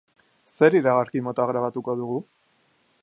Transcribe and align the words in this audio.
Zer 0.53 0.77
iragarki 0.79 1.23
mota 1.27 1.45
grabatuko 1.53 1.97
dugu? 2.01 2.17